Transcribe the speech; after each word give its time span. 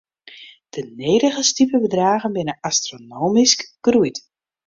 De 0.69 0.81
nedige 0.95 1.43
stipebedraggen 1.49 2.31
binne 2.35 2.57
astronomysk 2.69 3.59
groeid. 3.85 4.17